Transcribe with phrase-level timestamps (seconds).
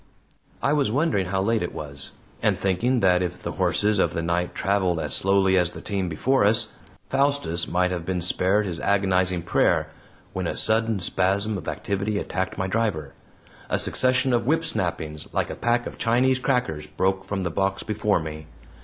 [0.63, 2.09] I was wondering how late it was,
[2.41, 6.09] and thinking that if the horses of the night traveled as slowly as the team
[6.09, 6.69] before us,
[7.07, 9.91] Faustus might have been spared his agonizing prayer,
[10.33, 13.13] when a sudden spasm of activity attacked my driver.
[13.69, 17.83] A succession of whip snappings, like a pack of Chinese crackers, broke from the box
[17.83, 18.47] before me.